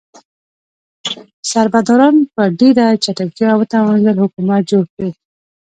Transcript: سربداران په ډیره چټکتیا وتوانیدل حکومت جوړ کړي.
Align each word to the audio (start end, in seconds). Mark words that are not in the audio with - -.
سربداران 1.51 2.15
په 2.33 2.43
ډیره 2.59 2.85
چټکتیا 3.03 3.51
وتوانیدل 3.55 4.15
حکومت 4.23 4.61
جوړ 4.71 4.83
کړي. 4.95 5.11